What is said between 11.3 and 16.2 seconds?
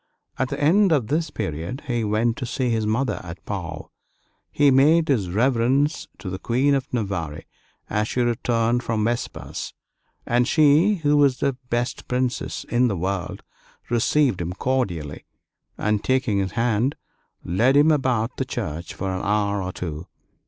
the best princess in the world, received him cordially, and